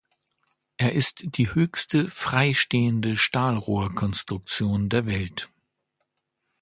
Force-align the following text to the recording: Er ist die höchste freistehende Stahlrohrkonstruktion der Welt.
Er 0.77 0.93
ist 0.93 1.37
die 1.37 1.53
höchste 1.53 2.09
freistehende 2.09 3.15
Stahlrohrkonstruktion 3.15 4.89
der 4.89 5.05
Welt. 5.05 5.47